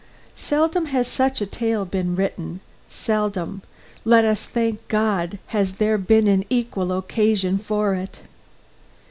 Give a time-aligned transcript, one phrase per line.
[0.33, 2.59] "Seldom has such a tale been written
[2.89, 3.61] seldom,
[4.03, 8.21] let us thank God, has there been an equal occasion for it."